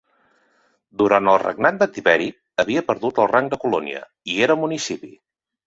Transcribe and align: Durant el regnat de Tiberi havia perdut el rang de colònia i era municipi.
Durant 1.01 1.29
el 1.33 1.37
regnat 1.43 1.77
de 1.83 1.89
Tiberi 1.99 2.31
havia 2.65 2.85
perdut 2.89 3.21
el 3.27 3.31
rang 3.35 3.53
de 3.55 3.63
colònia 3.67 4.03
i 4.35 4.43
era 4.51 4.59
municipi. 4.67 5.15